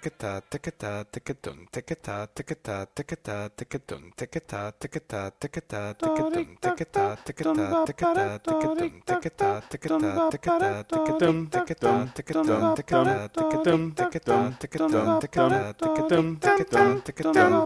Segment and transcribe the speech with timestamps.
[0.00, 9.02] ticketa ticketa ticketun ticketa ticketa ticketa ticketun ticketa ticketa ticketa ticketun ticketa ticketa ticketa ticketun
[9.04, 17.60] ticketa ticketa ticketa ticketum ticketum ticketum ticketa ticketum ticketum ticketum ticketa ticketum ticketum ticketum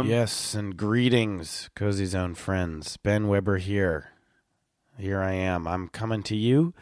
[0.06, 2.96] Yes, and greetings, Cozy Zone friends.
[2.96, 4.08] Ben Weber here.
[4.98, 5.66] Here I am.
[5.66, 6.74] I'm coming to you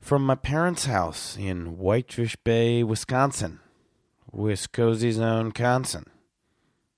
[0.00, 3.60] from my parents' house in Whitefish Bay, Wisconsin.
[4.34, 6.06] Wiscozy Zone, Wisconsin.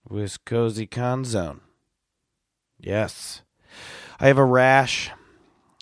[0.08, 1.60] Wiscozy Con Zone.
[2.78, 3.42] Yes.
[4.20, 5.10] I have a rash.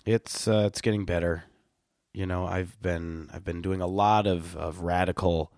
[0.06, 1.44] It's uh, it's getting better.
[2.12, 5.52] You know, I've been I've been doing a lot of, of radical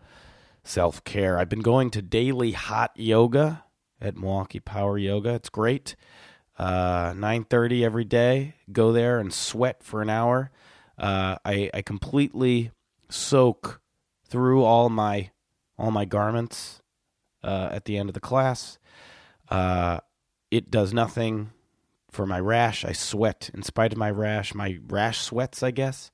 [0.63, 1.39] self care.
[1.39, 3.65] I've been going to daily hot yoga
[4.01, 5.35] at Milwaukee Power Yoga.
[5.35, 5.97] It's great.
[6.59, 8.55] Uh, nine thirty every day.
[8.73, 10.51] Go there and sweat for an hour.
[10.97, 12.71] Uh, I I completely
[13.09, 13.81] soak
[14.27, 15.31] through all my
[15.79, 16.81] all my garments
[17.45, 18.79] uh, at the end of the class.
[19.49, 20.01] Uh,
[20.51, 21.51] it does nothing
[22.11, 22.85] for my rash.
[22.85, 24.55] I sweat in spite of my rash.
[24.55, 26.11] My rash sweats, I guess.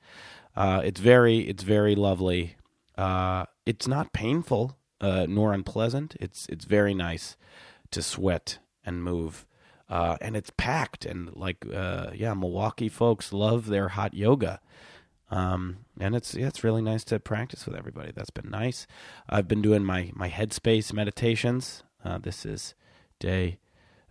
[0.56, 2.56] Uh, it's very it's very lovely.
[2.98, 6.16] Uh, it's not painful uh, nor unpleasant.
[6.20, 7.36] It's it's very nice
[7.92, 9.46] to sweat and move.
[9.88, 14.60] Uh, and it's packed and like yeah, Milwaukee folks love their hot yoga.
[15.30, 18.12] Um, and it's yeah, it's really nice to practice with everybody.
[18.14, 18.86] That's been nice.
[19.28, 21.84] I've been doing my my headspace meditations.
[22.04, 22.74] Uh, this is
[23.18, 23.58] day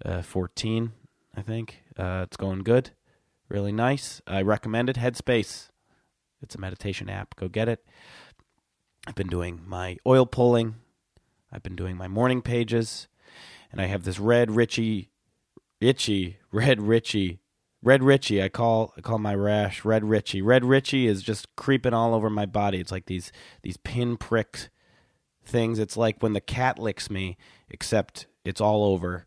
[0.05, 0.91] uh, 14,
[1.35, 1.83] I think.
[1.97, 2.91] Uh, it's going good.
[3.49, 4.21] Really nice.
[4.27, 4.95] I recommend it.
[4.95, 5.69] Headspace.
[6.41, 7.35] It's a meditation app.
[7.35, 7.83] Go get it.
[9.07, 10.75] I've been doing my oil pulling.
[11.51, 13.07] I've been doing my morning pages,
[13.71, 15.09] and I have this red Richie,
[15.81, 17.39] itchy red Richie
[17.81, 20.41] Red Richie, I call I call my rash Red Richie.
[20.41, 22.79] Red Richie is just creeping all over my body.
[22.79, 23.31] It's like these
[23.61, 24.69] these pin prick
[25.45, 25.79] things.
[25.79, 27.37] It's like when the cat licks me,
[27.69, 29.25] except it's all over.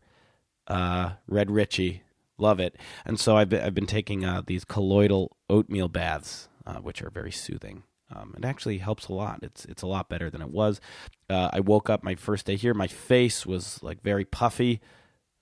[0.67, 2.03] Uh, Red Richie,
[2.37, 2.77] love it.
[3.05, 7.09] And so I've been, I've been taking uh, these colloidal oatmeal baths, uh, which are
[7.09, 7.83] very soothing.
[8.15, 9.39] Um, it actually helps a lot.
[9.41, 10.79] It's it's a lot better than it was.
[11.27, 12.75] Uh, I woke up my first day here.
[12.75, 14.79] My face was like very puffy.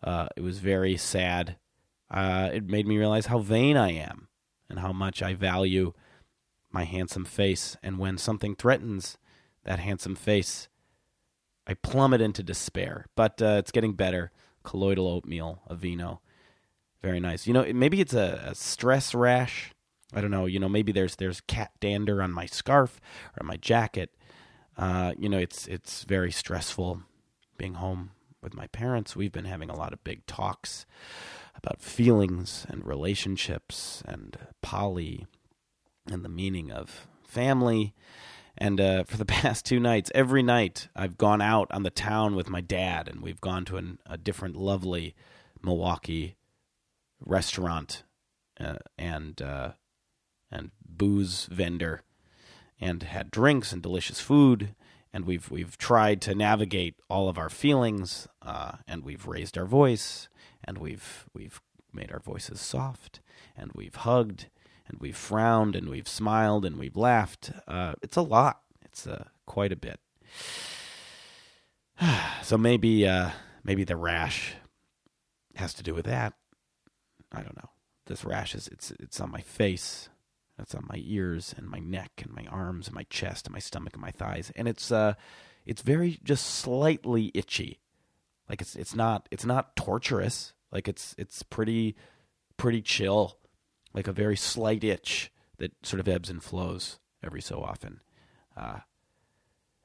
[0.02, 1.58] Uh, it was very sad
[2.12, 4.28] uh, it made me realize how vain I am
[4.70, 5.94] and how much I value
[6.70, 7.78] my handsome face.
[7.82, 9.18] And when something threatens
[9.64, 10.68] that handsome face,
[11.66, 13.06] I plummet into despair.
[13.16, 14.32] But uh, it's getting better.
[14.64, 16.20] Colloidal oatmeal, Aveeno.
[17.02, 17.48] Very nice.
[17.48, 19.72] You know, maybe it's a, a, stress rash.
[20.14, 20.46] I don't know.
[20.46, 23.00] You know, maybe there's there's cat dander on my scarf
[23.40, 24.14] or my jacket.
[24.78, 27.02] Uh, you know, it's it's very stressful
[27.58, 28.12] being home
[28.44, 29.16] with my parents.
[29.16, 30.86] We've been having a lot of big talks
[31.64, 35.28] about feelings and relationships and poly
[36.10, 37.94] and the meaning of family.
[38.58, 42.36] And uh, for the past two nights, every night I've gone out on the town
[42.36, 45.16] with my dad, and we've gone to an, a different lovely
[45.64, 46.36] Milwaukee
[47.20, 48.04] restaurant
[48.60, 49.72] uh, and uh,
[50.52, 52.02] and booze vendor,
[52.80, 54.76] and had drinks and delicious food.
[55.14, 59.66] And we've we've tried to navigate all of our feelings, uh, and we've raised our
[59.66, 60.30] voice,
[60.64, 61.62] and we've we've
[61.94, 63.20] made our voices soft,
[63.56, 64.48] and we've hugged,
[64.88, 67.52] and we've frowned, and we've smiled, and we've laughed.
[67.68, 68.62] Uh, it's a lot.
[68.82, 70.00] It's uh, quite a bit.
[72.44, 73.30] so maybe uh,
[73.64, 74.54] maybe the rash
[75.56, 76.34] has to do with that.
[77.32, 77.70] I don't know.
[78.08, 80.10] This rash is it's it's on my face,
[80.60, 83.60] it's on my ears and my neck and my arms and my chest and my
[83.60, 85.14] stomach and my thighs, and it's uh
[85.66, 87.80] it's very just slightly itchy.
[88.50, 90.54] Like it's it's not it's not torturous.
[90.72, 91.96] Like it's it's pretty
[92.58, 93.38] pretty chill.
[93.94, 98.02] Like a very slight itch that sort of ebbs and flows every so often.
[98.56, 98.80] Uh,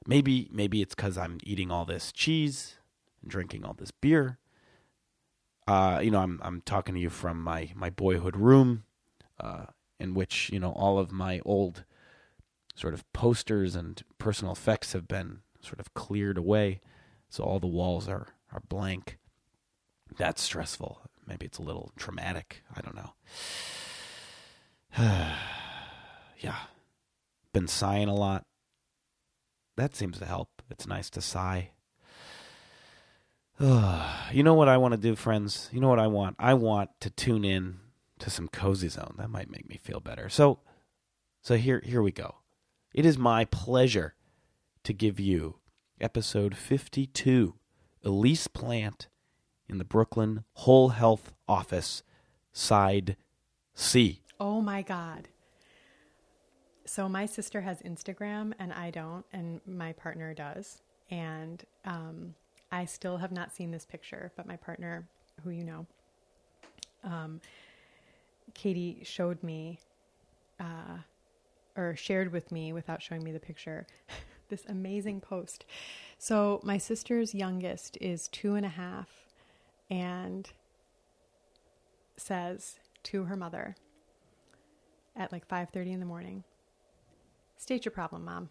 [0.05, 2.77] maybe maybe it's because I'm eating all this cheese
[3.21, 4.37] and drinking all this beer.
[5.67, 8.83] Uh, you know, I'm I'm talking to you from my my boyhood room,
[9.39, 9.65] uh,
[9.99, 11.83] in which you know all of my old
[12.75, 16.79] sort of posters and personal effects have been sort of cleared away,
[17.29, 19.17] so all the walls are are blank.
[20.17, 21.01] That's stressful.
[21.25, 22.63] Maybe it's a little traumatic.
[22.75, 23.13] I don't know.
[26.39, 26.57] yeah.
[27.53, 28.45] Been sighing a lot.
[29.75, 30.61] That seems to help.
[30.69, 31.71] It's nice to sigh.
[33.59, 35.69] you know what I want to do, friends?
[35.71, 36.35] You know what I want?
[36.39, 37.79] I want to tune in
[38.19, 39.15] to some cozy zone.
[39.17, 40.29] That might make me feel better.
[40.29, 40.59] So
[41.41, 42.35] so here here we go.
[42.93, 44.15] It is my pleasure
[44.83, 45.59] to give you
[45.99, 47.55] episode 52
[48.07, 49.09] Ellice Plant
[49.67, 52.03] in the Brooklyn Whole Health Office,
[52.53, 53.17] side
[53.73, 54.21] C.
[54.39, 55.27] Oh my God.
[56.85, 60.81] So my sister has Instagram and I don't, and my partner does.
[61.11, 62.33] And um,
[62.71, 65.05] I still have not seen this picture, but my partner,
[65.43, 65.85] who you know,
[67.03, 67.41] um,
[68.53, 69.79] Katie showed me
[70.61, 70.99] uh,
[71.75, 73.85] or shared with me without showing me the picture
[74.49, 75.65] this amazing post.
[76.17, 79.09] So my sister's youngest is two and a half
[79.89, 80.49] and
[82.17, 83.75] says to her mother
[85.15, 86.43] at like 5.30 in the morning
[87.57, 88.49] state your problem mom.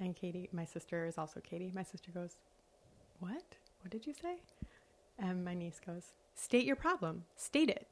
[0.00, 1.72] And katie my sister is also katie.
[1.74, 2.38] My sister goes
[3.20, 3.42] what?
[3.82, 4.36] What did you say?
[5.18, 7.24] And my niece goes state your problem.
[7.36, 7.86] State it.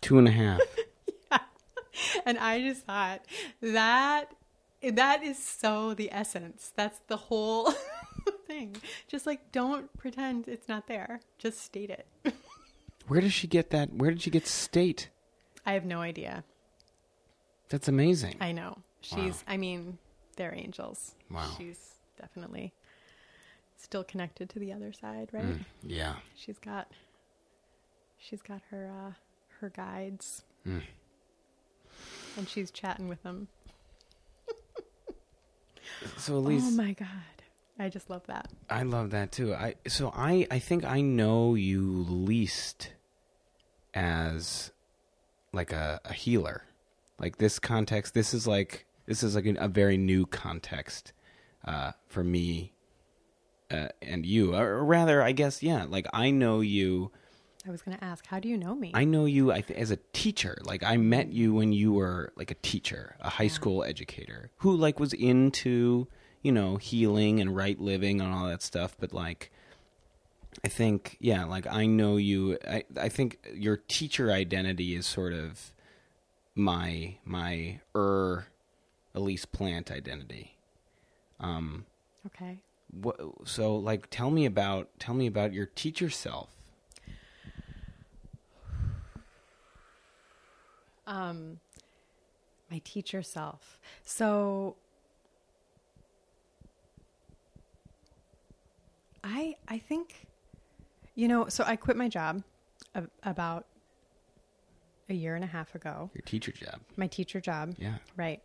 [0.00, 0.60] Two and a half.
[1.30, 1.38] Yeah.
[2.24, 3.20] and i just thought
[3.60, 4.32] that
[4.82, 7.72] that is so the essence that's the whole
[8.46, 8.76] thing.
[9.08, 11.20] Just like don't pretend it's not there.
[11.38, 12.06] Just state it.
[13.06, 13.94] Where does she get that?
[13.94, 15.08] Where did she get state?
[15.64, 16.44] I have no idea.
[17.68, 18.36] That's amazing.
[18.40, 18.78] I know.
[19.00, 19.54] She's wow.
[19.54, 19.98] I mean,
[20.36, 21.14] they're angels.
[21.30, 21.50] Wow.
[21.56, 22.72] She's definitely
[23.76, 25.44] still connected to the other side, right?
[25.44, 26.16] Mm, yeah.
[26.34, 26.90] She's got
[28.18, 29.12] she's got her uh
[29.60, 30.44] her guides.
[30.66, 30.82] Mm.
[32.36, 33.48] And she's chatting with them.
[36.16, 37.08] So at least Oh my god.
[37.78, 38.48] I just love that.
[38.68, 39.54] I love that too.
[39.54, 42.92] I so I I think I know you least
[43.94, 44.72] as
[45.52, 46.64] like a, a healer.
[47.18, 51.12] Like this context, this is like this is like a, a very new context
[51.64, 52.72] uh, for me
[53.70, 55.84] uh, and you, or rather, I guess, yeah.
[55.88, 57.10] Like I know you.
[57.66, 58.92] I was going to ask, how do you know me?
[58.94, 60.58] I know you I th- as a teacher.
[60.62, 63.50] Like I met you when you were like a teacher, a high yeah.
[63.50, 66.06] school educator who like was into
[66.42, 69.50] you know, healing and right living and all that stuff, but like
[70.64, 75.32] I think yeah, like I know you I I think your teacher identity is sort
[75.32, 75.72] of
[76.54, 78.46] my my er
[79.14, 80.56] Ellice Plant identity.
[81.40, 81.86] Um
[82.26, 82.58] Okay.
[82.90, 86.50] What so like tell me about tell me about your teacher self.
[91.08, 91.58] Um
[92.70, 93.80] my teacher self.
[94.04, 94.76] So
[99.24, 100.26] I I think
[101.14, 102.44] you know, so I quit my job
[103.24, 103.66] about
[105.08, 106.10] a year and a half ago.
[106.14, 106.80] Your teacher job.
[106.96, 107.74] My teacher job.
[107.78, 107.96] Yeah.
[108.16, 108.40] Right.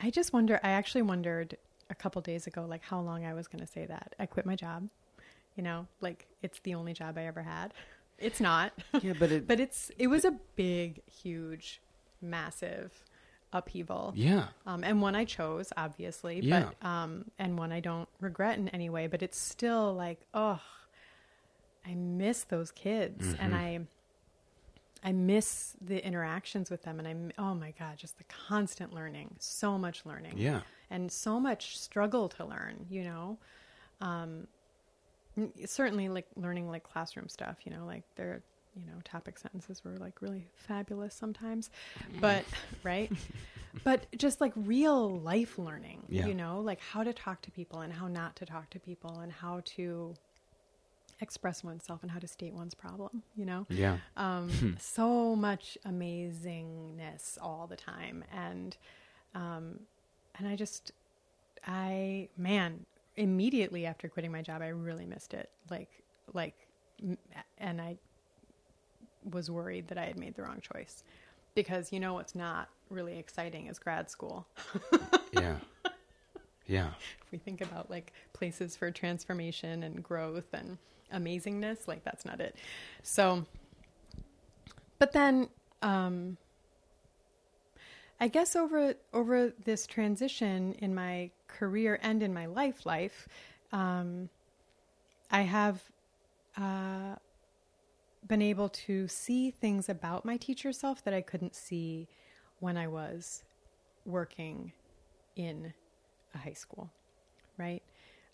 [0.00, 1.56] I just wonder I actually wondered
[1.90, 4.14] a couple days ago like how long I was going to say that.
[4.18, 4.88] I quit my job.
[5.56, 7.74] You know, like it's the only job I ever had.
[8.22, 8.72] It's not.
[9.00, 11.80] Yeah, but it but it's it was a big huge
[12.20, 13.04] massive
[13.52, 14.12] upheaval.
[14.16, 14.46] Yeah.
[14.66, 16.70] Um, and one I chose, obviously, yeah.
[16.80, 19.06] but um, and one I don't regret in any way.
[19.06, 20.60] But it's still like, oh,
[21.86, 23.44] I miss those kids, mm-hmm.
[23.44, 23.80] and I,
[25.04, 29.34] I miss the interactions with them, and I, oh my god, just the constant learning,
[29.38, 30.60] so much learning, yeah,
[30.90, 33.38] and so much struggle to learn, you know.
[34.00, 34.46] Um,
[35.66, 38.42] certainly like learning like classroom stuff, you know, like they're
[38.74, 41.70] you know, topic sentences were like really fabulous sometimes.
[42.20, 42.44] But,
[42.82, 43.12] right?
[43.84, 46.26] but just like real life learning, yeah.
[46.26, 49.18] you know, like how to talk to people and how not to talk to people
[49.20, 50.14] and how to
[51.20, 53.66] express oneself and how to state one's problem, you know?
[53.68, 53.98] Yeah.
[54.16, 58.24] Um, so much amazingness all the time.
[58.32, 58.76] And,
[59.34, 59.80] um,
[60.38, 60.92] and I just,
[61.66, 65.50] I man, immediately after quitting my job, I really missed it.
[65.70, 65.88] Like
[66.32, 66.54] like,
[67.58, 67.96] and I
[69.30, 71.04] was worried that I had made the wrong choice
[71.54, 74.46] because you know what's not really exciting is grad school.
[75.32, 75.56] Yeah.
[76.66, 76.90] Yeah.
[77.24, 80.76] if we think about like places for transformation and growth and
[81.12, 82.54] amazingness, like that's not it.
[83.02, 83.44] So,
[84.98, 85.48] but then,
[85.80, 86.36] um,
[88.20, 93.28] I guess over over this transition in my career and in my life, life,
[93.72, 94.28] um,
[95.30, 95.82] I have
[96.56, 97.16] uh,
[98.26, 102.08] been able to see things about my teacher self that I couldn't see
[102.60, 103.44] when I was
[104.04, 104.72] working
[105.36, 105.72] in
[106.34, 106.90] a high school,
[107.58, 107.82] right?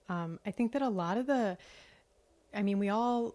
[0.08, 1.56] Um, I think that a lot of the,
[2.54, 3.34] I mean, we all,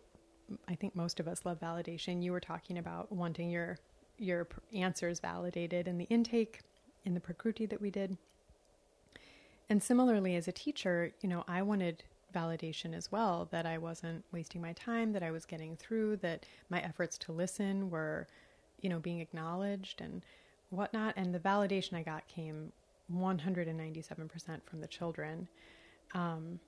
[0.67, 2.23] I think most of us love validation.
[2.23, 3.77] You were talking about wanting your
[4.19, 6.61] your answers validated in the intake,
[7.03, 8.17] in the prakruti that we did.
[9.69, 12.03] And similarly, as a teacher, you know, I wanted
[12.33, 16.45] validation as well that I wasn't wasting my time, that I was getting through, that
[16.69, 18.27] my efforts to listen were,
[18.81, 20.23] you know, being acknowledged and
[20.69, 21.13] whatnot.
[21.15, 22.71] And the validation I got came
[23.13, 25.47] 197% from the children.
[26.13, 26.59] Um,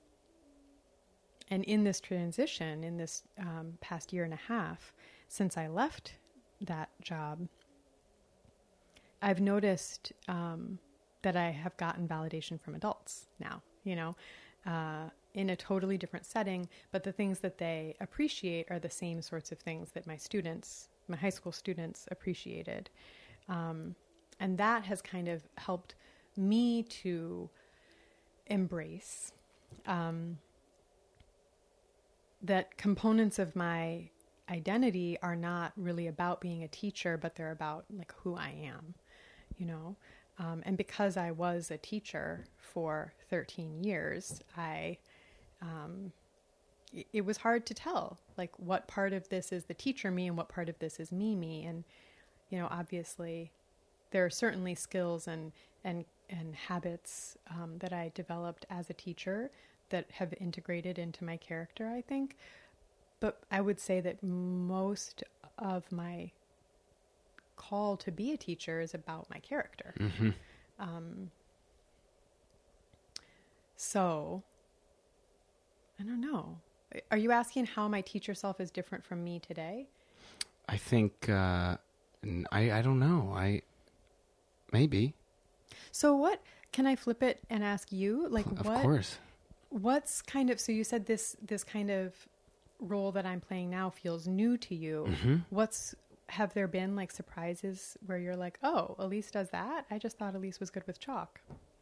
[1.50, 4.92] and in this transition, in this um, past year and a half,
[5.28, 6.14] since I left
[6.60, 7.46] that job,
[9.22, 10.78] I've noticed um,
[11.26, 14.14] that I have gotten validation from adults now, you know,
[14.64, 19.20] uh, in a totally different setting, but the things that they appreciate are the same
[19.20, 22.90] sorts of things that my students, my high school students, appreciated.
[23.48, 23.96] Um,
[24.38, 25.96] and that has kind of helped
[26.36, 27.50] me to
[28.46, 29.32] embrace
[29.84, 30.38] um,
[32.40, 34.10] that components of my
[34.48, 38.94] identity are not really about being a teacher, but they're about like who I am,
[39.58, 39.96] you know.
[40.38, 44.98] Um, and because I was a teacher for 13 years, I
[45.62, 46.12] um,
[47.12, 50.36] it, was hard to tell like what part of this is the teacher me and
[50.36, 51.64] what part of this is me me.
[51.64, 51.84] And
[52.50, 53.50] you know, obviously,
[54.10, 55.52] there are certainly skills and
[55.84, 59.50] and and habits um, that I developed as a teacher
[59.90, 61.88] that have integrated into my character.
[61.88, 62.36] I think,
[63.20, 65.24] but I would say that most
[65.58, 66.30] of my
[67.56, 69.94] call to be a teacher is about my character.
[69.98, 70.30] Mm-hmm.
[70.78, 71.30] Um,
[73.76, 74.42] so,
[76.00, 76.58] I don't know.
[77.10, 79.86] Are you asking how my teacher self is different from me today?
[80.68, 81.76] I think uh,
[82.52, 83.32] I I don't know.
[83.34, 83.62] I
[84.72, 85.14] maybe
[85.92, 86.40] So, what
[86.72, 88.28] can I flip it and ask you?
[88.28, 88.82] Like, of what?
[88.82, 89.18] course.
[89.70, 92.14] What's kind of so you said this this kind of
[92.78, 95.06] role that I'm playing now feels new to you.
[95.08, 95.36] Mm-hmm.
[95.50, 95.94] What's
[96.28, 99.86] have there been like surprises where you're like, oh, Ellice does that?
[99.90, 101.40] I just thought Ellice was good with chalk.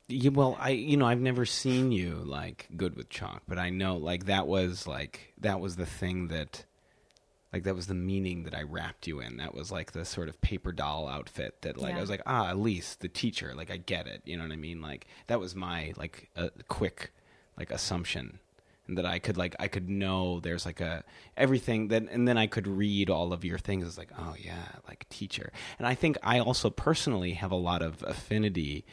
[0.09, 3.71] Yeah, well, I you know I've never seen you like good with chalk, but I
[3.71, 6.67] know like that was like that was the thing that
[7.55, 9.39] like that was the meaning that I wrapped you in.
[9.39, 12.51] That was like the sort of paper doll outfit that like I was like ah
[12.51, 15.55] Ellice the teacher like I get it you know what I mean like that was
[15.55, 17.13] my like a quick
[17.57, 18.41] like assumption
[18.87, 21.05] and that I could like I could know there's like a
[21.37, 23.87] everything that and then I could read all of your things.
[23.87, 25.53] It's like oh yeah like teacher.
[25.79, 28.85] And I think I also personally have a lot of affinity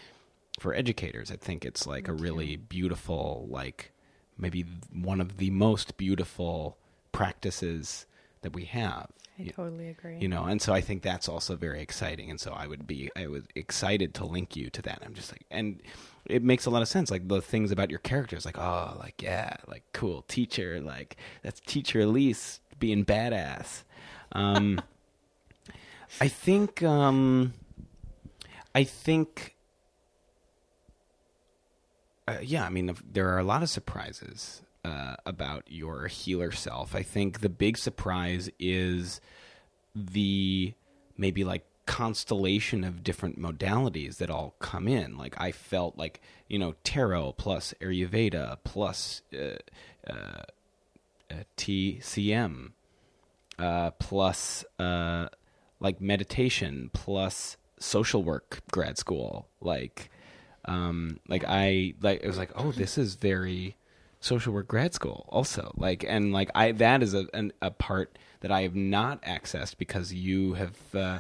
[0.60, 1.32] for educators.
[1.32, 3.92] I think it's like a really beautiful like
[4.38, 6.78] maybe one of the most beautiful
[7.12, 8.06] practices
[8.42, 9.08] that we have.
[9.38, 10.18] I You- totally agree.
[10.20, 12.30] you know and so i think that's also very exciting.
[12.30, 15.00] And so i would be i was excited to link you to that.
[15.06, 15.82] I'm just like and
[16.26, 19.22] it makes a lot of sense like the things about your characters like oh like
[19.22, 23.84] yeah like cool teacher like that's teacher Ellice being badass
[24.32, 24.82] um
[26.22, 27.54] i think um
[28.74, 29.56] i think
[32.28, 36.96] uh, yeah, I mean, there are a lot of surprises uh, about your healer self.
[36.96, 39.20] I think the big surprise is
[39.96, 40.74] the
[41.18, 45.18] maybe like constellation of different modalities that all come in.
[45.18, 49.58] Like I felt like you know tarot plus Ayurveda plus uh,
[50.10, 50.44] uh,
[51.30, 52.72] uh, TCM
[53.60, 55.28] uh, plus uh,
[55.80, 60.12] like meditation plus social work grad school like
[60.66, 63.76] um like i like it was like oh this is very
[64.20, 68.20] social work grad school also like and like i that is a an, a part
[68.42, 71.20] that i have not accessed because you have uh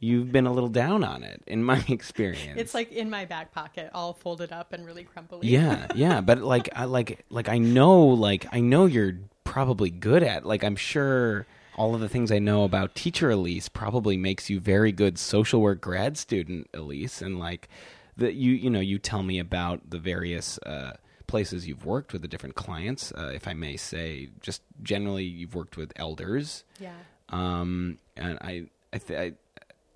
[0.00, 3.52] you've been a little down on it in my experience It's like in my back
[3.52, 5.46] pocket, all folded up and really crumply.
[5.48, 10.22] yeah yeah but like i like like i know like i know you're probably good
[10.22, 14.48] at like i'm sure all of the things i know about teacher Ellice probably makes
[14.50, 17.68] you very good social work grad student Ellice and like
[18.16, 20.92] that you you know you tell me about the various uh,
[21.26, 23.12] places you've worked with the different clients.
[23.16, 26.90] Uh, if I may say, just generally, you've worked with elders, Yeah.
[27.28, 29.32] um, and I, I, th- I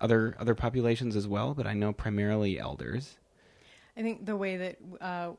[0.01, 3.17] other other populations as well, but I know primarily elders.
[3.97, 5.31] I think the way that uh,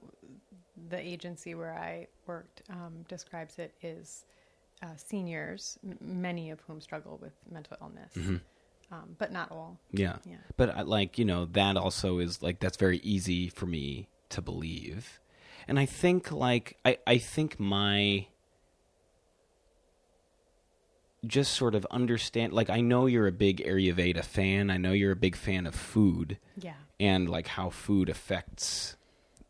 [0.89, 4.25] the agency where I worked um, describes it is
[4.83, 8.41] uh, seniors, m- many of whom struggle with mental illness,
[8.93, 9.79] um, but not all.
[9.93, 10.17] Yeah.
[10.25, 10.37] Yeah.
[10.57, 14.41] But I, like, you know, that also is like that's very easy for me to
[14.43, 15.21] believe.
[15.69, 18.27] And I think like I I think my
[21.27, 24.71] just sort of understand like I know you're a big Ayurveda fan.
[24.71, 26.75] I know you're a big fan of food Yeah.
[27.01, 28.97] and like how food affects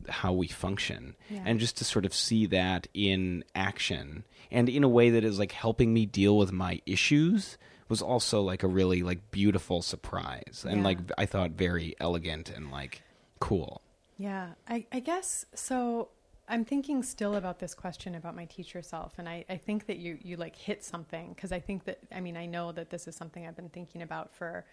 [0.09, 1.43] how we function Yeah.
[1.45, 5.37] and just to sort of see that in action and in a way that is
[5.37, 7.57] like helping me deal with my issues
[7.89, 10.83] was also like a really like beautiful surprise and Yeah.
[10.83, 13.01] like I thought very elegant and like
[13.39, 13.81] cool.
[14.17, 16.09] Yeah, I, I guess so.
[16.49, 19.97] I'm thinking still about this question about my teacher self, and I, I think that
[19.97, 23.07] you you like hit something because I think that I mean I know that this
[23.07, 24.65] is something I've been thinking about for,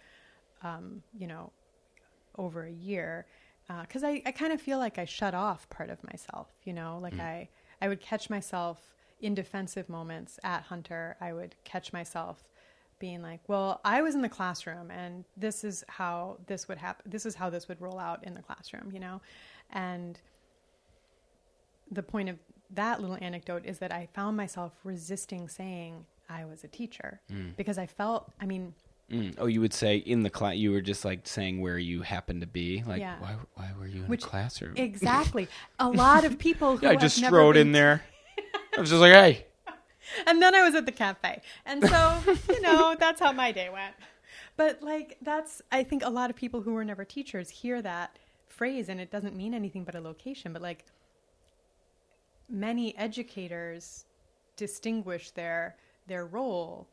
[0.63, 1.51] um, you know,
[2.37, 3.25] over a year,
[3.81, 6.47] because I, I kind of feel like I shut off part of myself.
[6.63, 7.49] You know, like I
[7.81, 11.17] I would catch myself in defensive moments at Hunter.
[11.19, 12.43] I would catch myself
[12.99, 17.09] being like, well, I was in the classroom and this is how this would happen.
[17.09, 19.21] This is how this would roll out in the classroom, you know?
[19.71, 20.19] And
[21.91, 22.37] the point of
[22.71, 27.21] that little anecdote is that I found myself resisting saying I was a teacher
[27.57, 28.73] because I felt, I mean,
[29.11, 29.35] Mm.
[29.37, 32.41] Oh, you would say in the class you were just like saying where you happened
[32.41, 33.19] to be, like Yeah.
[33.19, 34.73] why why were you in Which- the classroom?
[34.77, 35.47] exactly.
[35.77, 38.01] A lot of people who yeah, I just strode been in there.
[38.75, 39.45] I was just like, hey,
[40.25, 41.41] and then I was at the cafe.
[41.67, 42.19] And so,
[42.49, 43.93] you know, that's how my day went.
[44.57, 48.17] But like that's I think a lot of people who were never teachers hear that
[48.47, 50.83] phrase and it doesn't mean anything but a location, but like
[52.49, 54.05] many educators
[54.55, 55.75] distinguish their
[56.07, 56.87] their role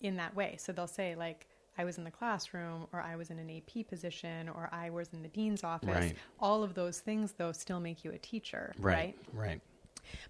[0.00, 0.56] in that way.
[0.58, 1.46] So they'll say like
[1.76, 5.10] I was in the classroom or I was in an AP position or I was
[5.12, 5.88] in the dean's office.
[5.88, 6.16] Right.
[6.40, 9.60] All of those things though still make you a teacher, right, right.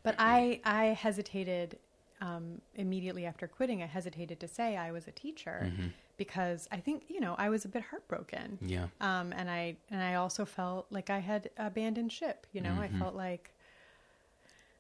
[0.03, 1.79] but I, I hesitated
[2.21, 3.83] um, immediately after quitting.
[3.83, 5.71] I hesitated to say I was a teacher
[6.17, 8.59] because I think you know I was a bit heartbroken.
[8.61, 8.89] Yeah.
[9.01, 12.47] Um, and I and I also felt like I had abandoned ship.
[12.53, 13.53] You know, I felt like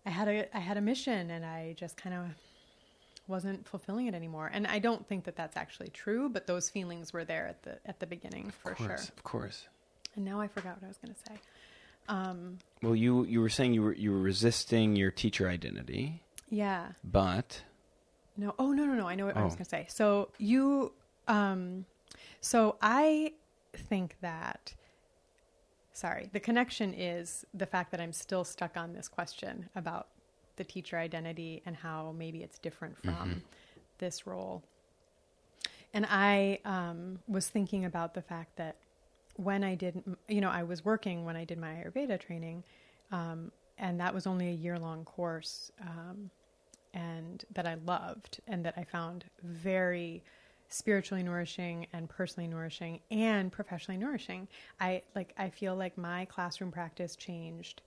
[0.09, 2.25] I had a I had a mission, and I just kind of
[3.27, 4.51] wasn't fulfilling it anymore.
[4.53, 7.79] And I don't think that that's actually true, but those feelings were there at the
[7.85, 8.87] at the beginning for Of sure.
[8.89, 9.69] course, of course.
[10.17, 11.39] And now I forgot what I was going to say.
[12.09, 16.93] Um, Well, you you were saying you were you were resisting your teacher identity, yeah.
[17.05, 17.63] but
[18.37, 19.07] No, oh no, no, no.
[19.07, 19.57] I know what I was Oh.
[19.57, 19.87] going to say.
[19.91, 20.93] So you,
[21.29, 21.85] um,
[22.41, 23.35] so I
[23.77, 24.73] think that.
[25.99, 30.07] Sorry, the connection is the fact that I'm still stuck on this question about
[30.55, 33.43] the teacher identity and how maybe it's different from
[33.99, 34.63] this role.
[35.93, 38.77] And I um, was thinking about the fact that
[39.35, 42.63] when I did, you know, I was working when I did my Ayurveda training,
[43.11, 45.73] um, and that was only a year long course.
[45.83, 46.31] Um,
[46.95, 50.23] and that I loved and that I found very
[50.69, 54.49] spiritually nourishing and personally nourishing and professionally nourishing.
[54.81, 57.83] I like I feel like my classroom practice changed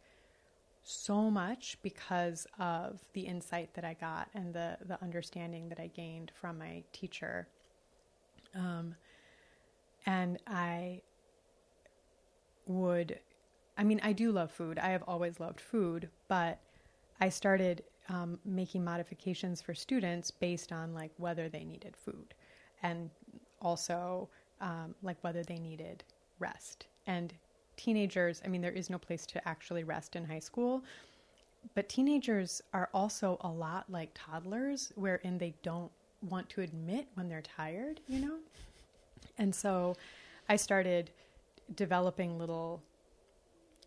[0.83, 5.87] so much because of the insight that I got and the the understanding that I
[5.87, 7.47] gained from my teacher.
[8.55, 8.95] Um
[10.05, 11.01] and I
[12.65, 13.19] would
[13.77, 14.79] I mean I do love food.
[14.79, 16.59] I have always loved food, but
[17.19, 22.33] I started um, making modifications for students based on like whether they needed food
[22.83, 23.09] and
[23.61, 26.03] also um, like whether they needed
[26.39, 26.87] rest.
[27.07, 27.33] And
[27.77, 30.83] teenagers, I mean, there is no place to actually rest in high school,
[31.75, 35.91] but teenagers are also a lot like toddlers, wherein they don't
[36.21, 38.37] want to admit when they're tired, you know?
[39.37, 39.95] And so
[40.49, 41.11] I started
[41.75, 42.81] developing little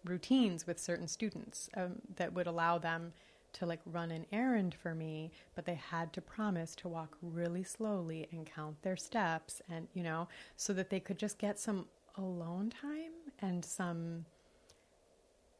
[0.04, 3.12] routines with certain students um, that would allow them
[3.54, 7.62] to like run an errand for me, but they had to promise to walk really
[7.62, 11.86] slowly and count their steps and, you know, so that they could just get some
[12.16, 14.24] alone time and some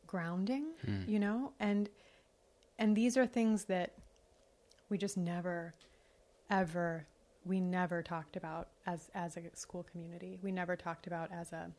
[0.07, 1.03] grounding, hmm.
[1.09, 1.53] you know?
[1.59, 1.89] And
[2.79, 3.95] and these are things that
[4.89, 5.75] we just never
[6.51, 7.07] ever
[7.45, 10.39] we never talked about as as a school community.
[10.43, 11.71] We never talked about as a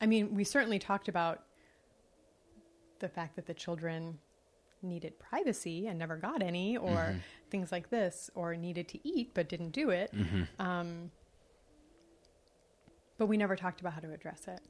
[0.00, 1.42] I mean, we certainly talked about
[3.02, 4.18] the fact that the children
[4.82, 7.14] needed privacy and never got any, or
[7.50, 10.10] things like this, or needed to eat but didn't do it.
[10.58, 11.10] Um,
[13.18, 14.60] but we never talked about how to address it.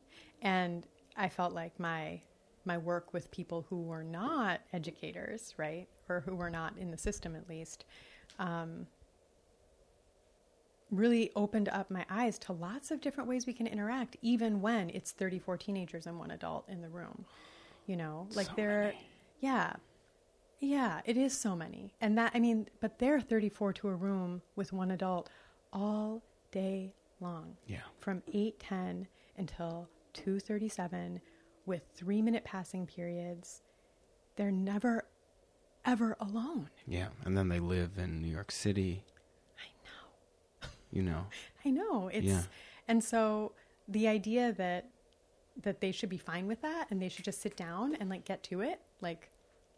[0.43, 2.21] and I felt like my
[2.65, 6.99] my work with people who were not educators, right, or who were not in the
[6.99, 7.85] system at least,
[8.39, 8.87] um,
[10.91, 14.91] really opened up my eyes to lots of different ways we can interact, even when
[14.91, 17.25] it's 34 teenagers and one adult in the room.
[17.93, 19.07] You know, like So there, many.
[19.41, 19.75] yeah,
[20.61, 24.41] yeah, it is so many, and that I mean, but they're 34 to a room
[24.57, 25.29] with one adult
[25.75, 27.83] all day long Yeah.
[28.01, 31.21] from 8:10 until 2:37
[31.67, 33.61] with 3-minute passing periods.
[34.37, 35.05] They're never
[35.85, 36.71] ever alone.
[36.87, 37.09] Yeah.
[37.27, 39.05] And then they live in New York City.
[39.59, 40.69] I know.
[40.91, 41.27] You know.
[41.67, 42.09] I know.
[42.09, 42.45] It's Yeah.
[42.89, 43.53] and so
[43.87, 44.89] the idea that
[45.61, 48.25] that they should be fine with that and they should just sit down and like
[48.25, 49.31] get to it, like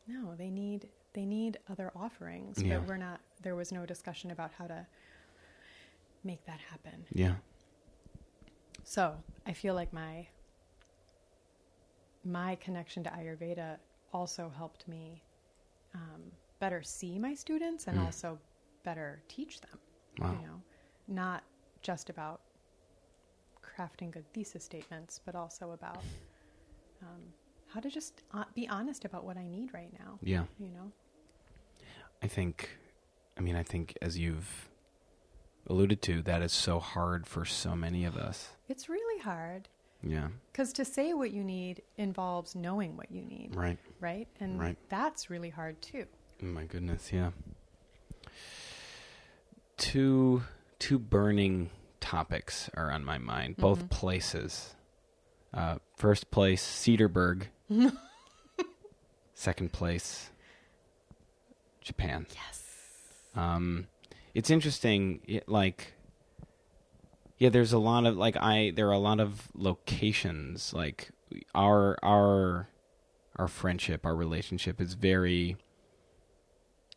[0.07, 2.79] no, they need they need other offerings, Yeah.
[2.79, 4.87] but we're not there was no discussion about how to
[6.23, 7.05] make that happen.
[7.13, 7.35] Yeah.
[8.85, 9.15] So
[9.47, 10.27] I feel like my
[12.25, 13.77] my connection to Ayurveda
[14.13, 15.23] also helped me
[15.95, 16.23] um,
[16.61, 18.05] better see my students and Mm.
[18.07, 18.39] also
[18.83, 19.79] better teach them.
[20.19, 20.33] Wow.
[20.41, 20.63] You know,
[21.09, 21.45] not
[21.83, 22.41] just about
[23.77, 26.03] crafting good thesis statements, but also about
[27.03, 27.21] um,
[27.69, 30.19] how to just uh, be honest about what I need right now.
[30.23, 30.45] Yeah.
[30.59, 30.93] You know,
[32.23, 32.71] I think,
[33.37, 34.69] I mean, I think as you've
[35.69, 38.49] alluded to, that is so hard for so many of us.
[38.69, 39.69] it's really hard
[40.03, 40.29] Yeah.
[40.53, 43.57] because to say what you need involves knowing what you need.
[43.57, 43.79] Right.
[44.01, 44.29] right?
[44.41, 44.77] And Right.
[44.89, 46.07] that's really hard too.
[46.43, 47.31] Oh my goodness, yeah.
[49.77, 50.43] Two
[50.79, 51.71] two burning
[52.15, 53.91] topics are on my mind, both Mhm.
[53.91, 54.77] places.
[55.53, 57.47] Uh, first place, Cedarburg.
[59.35, 60.31] Second place,
[61.81, 62.27] Japan.
[62.35, 62.63] Yes.
[63.35, 63.89] Um,
[64.33, 65.21] it's interesting.
[65.27, 65.95] It, like,
[67.39, 68.73] yeah, there's a lot of like I.
[68.75, 70.73] There are a lot of locations.
[70.73, 71.11] Like
[71.55, 72.69] our our
[73.37, 75.57] our friendship, our relationship is very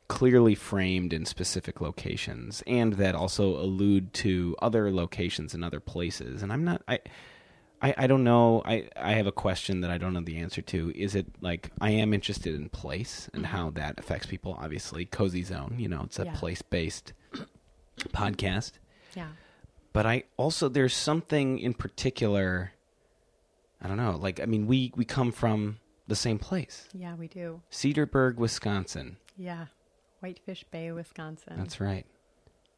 [0.07, 6.41] clearly framed in specific locations, and that also allude to other locations and other places.
[6.43, 6.81] And I'm not.
[6.87, 6.99] I.
[7.79, 8.63] I, I don't know.
[8.65, 10.91] I, I have a question that I don't know the answer to.
[10.95, 13.49] Is it like I am interested in place and Mhm.
[13.49, 14.57] how that affects people?
[14.59, 16.33] Obviously, Cozy Zone, you know, it's a Yeah.
[16.33, 17.13] place based
[17.99, 18.71] podcast.
[19.15, 19.27] Yeah.
[19.93, 22.71] But I also there's something in particular.
[23.79, 24.17] I don't know.
[24.19, 27.61] Like I mean, we we come from the same place, Yeah, we do.
[27.71, 29.17] Cedarburg, Wisconsin.
[29.37, 29.65] Yeah.
[30.19, 31.53] Whitefish Bay, Wisconsin.
[31.57, 32.05] That's right.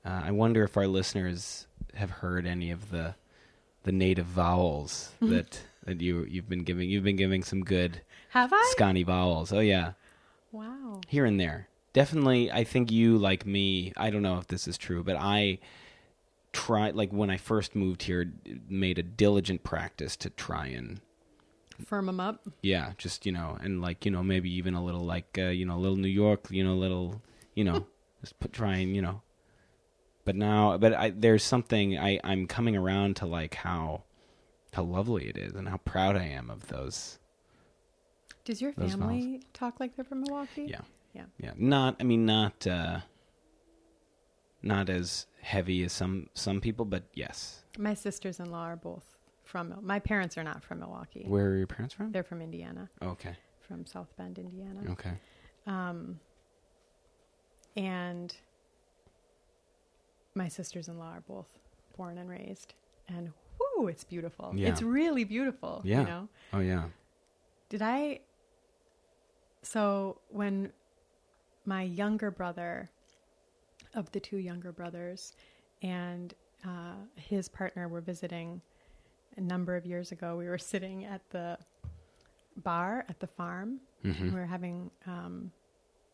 [0.06, 3.16] Uh, I wonder if our listeners have heard any of the
[3.84, 6.90] the native vowels that that you you've been giving.
[6.90, 8.74] You've been giving some good Have I?
[8.78, 9.52] Sconnie vowels.
[9.54, 9.94] Oh yeah,
[10.52, 11.02] Wow.
[11.08, 11.68] here and there.
[11.94, 13.94] Definitely, I think you like me.
[13.98, 15.60] I don't know if this is true, but I
[16.54, 18.32] try like when I first moved here,
[18.70, 21.02] made a diligent practice to try and
[21.86, 22.48] Firm them up.
[22.62, 25.66] yeah, just you know, and like you know, maybe even a little like uh, you
[25.66, 27.22] know, a little New York, you know, a little
[27.56, 27.86] you know,
[28.22, 29.22] just put try and you know.
[30.26, 34.04] But now, but I, there's something I I'm coming around to like how
[34.74, 37.18] how lovely it is and how proud I am of those.
[38.46, 40.68] Does your Those family talk like they're from Milwaukee?
[40.70, 40.82] Yeah.
[41.14, 41.26] Yeah.
[41.40, 43.00] Yeah, not I mean not uh
[44.62, 47.64] not as heavy as some some people, but yes.
[47.78, 49.18] My sisters in law are both
[49.50, 51.26] from my parents are not from Milwaukee.
[51.28, 52.12] Where are your parents from?
[52.12, 53.36] They're from Indiana, Okay.
[53.68, 54.82] from South Bend, Indiana.
[54.92, 55.14] Okay.
[55.66, 56.20] Um,
[57.76, 58.36] and
[60.36, 61.48] my sisters in law are both
[61.98, 62.76] born and raised.
[63.08, 64.52] And whoo, it's beautiful.
[64.56, 64.70] Yeah.
[64.70, 65.82] It's really beautiful.
[65.84, 66.02] Yeah.
[66.02, 66.28] You know?
[66.54, 66.84] Oh yeah.
[67.70, 68.20] Did I?
[69.64, 70.72] So when
[71.66, 72.90] my younger brother,
[73.96, 75.34] of the two younger brothers,
[75.82, 78.62] and uh, his partner were visiting
[79.38, 81.58] a number of years ago, we were sitting at the
[82.58, 83.80] bar at the farm.
[84.04, 84.22] Mhm.
[84.34, 85.52] We were having um,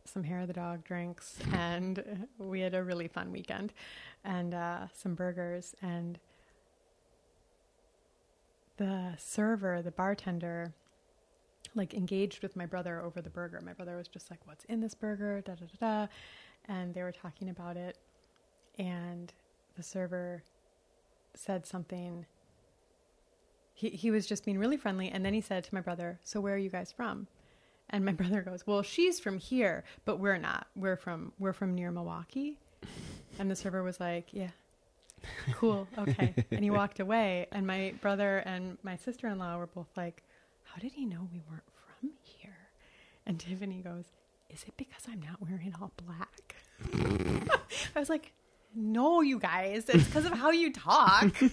[0.06, 3.74] some hair of the dog drinks, and we had a really fun weekend,
[4.24, 5.76] and uh, some burgers.
[5.82, 6.20] And
[8.78, 10.74] the server, the bartender,
[11.76, 13.62] like engaged with my brother over the burger.
[13.62, 16.08] My brother was just like, "What's in this burger?" Da da da da,
[16.68, 17.98] and they were talking about it,
[18.78, 19.32] and
[19.78, 20.44] the server
[21.34, 22.26] said something.
[23.76, 26.40] He he was just being really friendly, and then he said to my brother, "So
[26.40, 27.28] where are you guys from?"
[27.90, 30.68] And my brother goes, "Well, she's from here, but we're not.
[30.76, 32.58] We're from we're from near Milwaukee."
[33.38, 34.52] And the server was like, "Yeah,
[35.54, 37.48] cool, okay." and he walked away.
[37.52, 40.24] And my brother and my sister-in-law were both like,
[40.64, 41.64] "How did he know we weren't
[42.00, 42.70] from here?"
[43.26, 44.06] And Tiffany goes,
[44.50, 46.56] "Is it because I'm not wearing all black?"
[47.96, 48.32] I was like,
[48.74, 51.36] "No, you guys, it's because of how you talk."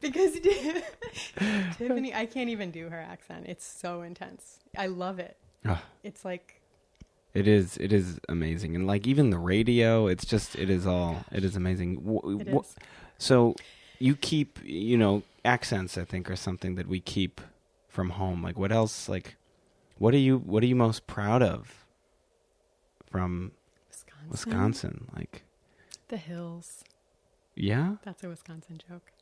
[0.00, 0.32] because
[1.78, 3.46] Tiffany, I can't even do her accent.
[3.48, 4.58] It's so intense.
[4.76, 5.36] I love it.
[5.64, 6.60] Ah, It's like
[7.34, 7.76] it is.
[7.78, 10.54] It is amazing, and like even the radio, it's just.
[10.56, 11.24] It is all.
[11.32, 12.20] It is amazing.
[12.40, 12.76] It is.
[13.18, 13.54] So
[13.98, 15.98] you keep, you know, accents.
[15.98, 17.40] I think are something that we keep
[17.88, 18.42] from home.
[18.42, 19.08] Like what else?
[19.08, 19.36] Like
[19.98, 20.38] what are you?
[20.38, 21.84] What are you most proud of
[23.10, 23.52] from
[23.90, 24.30] Wisconsin.
[24.30, 25.08] Wisconsin?
[25.16, 25.42] Like
[26.08, 26.84] The hills.
[27.54, 29.12] yeah, That's a Wisconsin joke.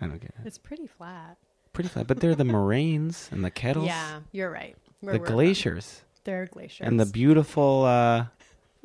[0.00, 0.46] I don't get it.
[0.46, 1.36] It's pretty flat.
[1.72, 3.86] Pretty flat, but they're the moraines and the kettles.
[3.86, 4.76] Yeah, you're right.
[5.00, 5.34] Where the from.
[5.34, 6.86] glaciers They're glaciers.
[6.86, 8.26] and the beautiful, uh,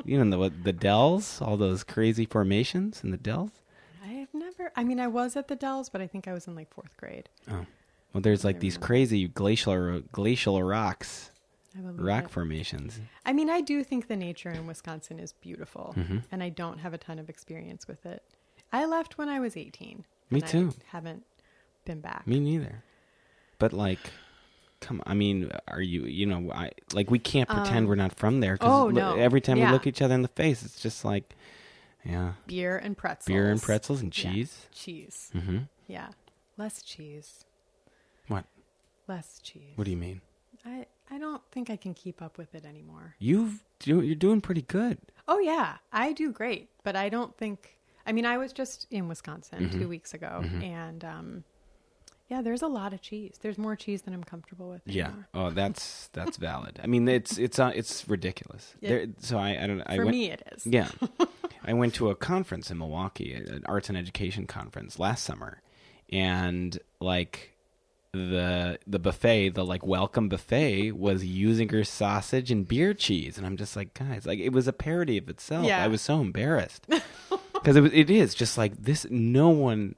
[0.05, 3.51] you know, the the dells, all those crazy formations in the dells.
[4.05, 4.71] I've never.
[4.75, 6.95] I mean, I was at the Dells, but I think I was in like fourth
[6.97, 7.29] grade.
[7.49, 7.65] Oh,
[8.13, 11.31] well, there's like these crazy glacial glacial rocks,
[11.75, 12.29] rock it.
[12.31, 12.99] formations.
[13.25, 16.17] I mean, I do think the nature in Wisconsin is beautiful, Mm-hmm.
[16.31, 18.23] and I don't have a ton of experience with it.
[18.73, 20.05] I left when I was 18.
[20.31, 20.73] Me and I too.
[20.87, 21.23] haven't
[21.85, 22.25] been back.
[22.25, 22.83] Me neither.
[23.59, 23.99] But like,
[24.79, 25.03] come.
[25.05, 26.05] I mean, are you?
[26.05, 28.57] You know, I like we can't pretend Um, we're not from there.
[28.61, 29.15] oh, no.
[29.15, 29.71] Every time we Yeah.
[29.71, 31.35] look each other in the face, it's just like,
[32.03, 33.27] yeah, Beer and pretzels.
[33.27, 34.31] beer and pretzels and Yeah.
[34.33, 34.67] cheese.
[34.71, 35.31] Cheese.
[35.35, 35.57] Mm-hmm.
[35.87, 36.09] Yeah.
[36.57, 37.45] Less cheese.
[38.27, 38.45] What?
[39.07, 39.73] Less cheese.
[39.75, 40.21] What do you mean?
[40.65, 43.15] I, I don't think I can keep up with it anymore.
[43.19, 44.97] You've do, you're doing pretty good.
[45.27, 45.77] Oh, yeah.
[45.91, 47.77] I do great, but I don't think.
[48.05, 49.79] I mean, I was just in Wisconsin Mm-hmm.
[49.79, 51.43] two weeks ago, and um,
[52.29, 53.35] yeah, there's a lot of cheese.
[53.41, 54.81] There's more cheese than I'm comfortable with.
[54.85, 55.11] Yeah.
[55.33, 56.79] Oh, that's that's valid.
[56.83, 58.73] I mean, it's it's uh, it's ridiculous.
[58.81, 58.89] Yeah.
[58.89, 60.65] There, so I I don't I For went, me, it is.
[60.65, 60.89] Yeah.
[61.63, 65.61] I went to a conference in Milwaukee, an arts and education conference last summer,
[66.09, 67.49] and like
[68.13, 73.57] the the buffet, the like welcome buffet was Usinger sausage and beer cheese, and I'm
[73.57, 75.65] just like, guys, like it was a parody of itself.
[75.67, 75.83] Yeah.
[75.83, 76.87] I was so embarrassed
[77.61, 79.05] because it it is just like this.
[79.09, 79.95] No one.